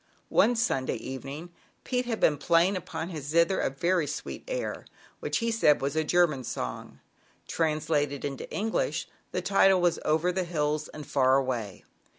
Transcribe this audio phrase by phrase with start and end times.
[0.29, 1.51] One Sunday evening
[1.83, 4.85] Pete had been playing upon his zither a very sweet air,
[5.19, 6.99] which he said was a German song.
[7.47, 11.85] Translated into English, the title was Over the Hills and Far Away."